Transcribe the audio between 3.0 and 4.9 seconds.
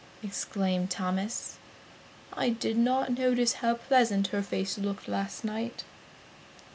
notice how pleasant her face